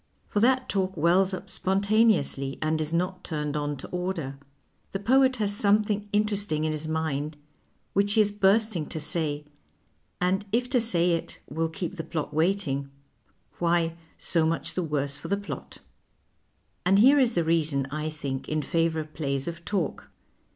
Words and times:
For 0.29 0.39
that 0.39 0.67
talk 0.67 0.97
wells 0.97 1.31
up 1.31 1.47
spontaneously 1.47 2.57
and 2.59 2.81
is 2.81 2.91
not 2.91 3.23
turned 3.23 3.55
on 3.55 3.77
to 3.77 3.87
order; 3.89 4.39
the 4.93 4.99
poet 4.99 5.35
has 5.35 5.55
something 5.55 6.09
interesting 6.11 6.65
in 6.65 6.71
his 6.71 6.87
mind 6.87 7.37
which 7.93 8.13
he 8.13 8.21
is 8.21 8.31
bursting 8.31 8.87
to 8.87 8.99
say, 8.99 9.45
and 10.19 10.43
if 10.51 10.67
to 10.71 10.81
say 10.81 11.11
it 11.11 11.39
will 11.47 11.69
keep 11.69 11.97
the 11.97 12.03
plot 12.03 12.33
waiting, 12.33 12.89
why, 13.59 13.95
so 14.17 14.43
much 14.43 14.73
the 14.73 14.81
worse 14.81 15.17
for 15.17 15.27
the 15.27 15.37
plot. 15.37 15.77
And 16.83 16.97
here 16.97 17.19
is 17.19 17.37
a 17.37 17.43
reason, 17.43 17.85
I 17.91 18.09
think, 18.09 18.49
in 18.49 18.63
favour 18.63 19.01
of 19.01 19.13
plays 19.13 19.47
of 19.47 19.63
talk. 19.65 20.09